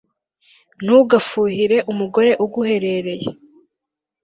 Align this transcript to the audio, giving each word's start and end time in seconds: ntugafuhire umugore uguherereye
ntugafuhire 0.83 1.77
umugore 1.91 2.31
uguherereye 2.45 3.29